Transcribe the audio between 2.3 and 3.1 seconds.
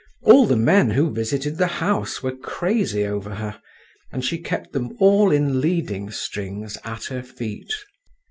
crazy